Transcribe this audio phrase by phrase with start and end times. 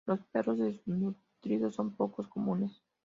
[0.07, 2.81] Los perros desnutridos son poco comunes.